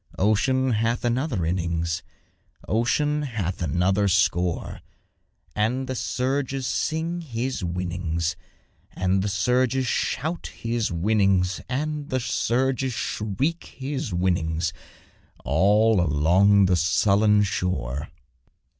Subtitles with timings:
[0.17, 2.01] Ocean hath another innings,
[2.67, 4.81] Ocean hath another score;
[5.55, 8.35] And the surges sing his winnings,
[8.93, 14.73] And the surges shout his winnings, And the surges shriek his winnings,
[15.45, 18.09] All along the sullen shore.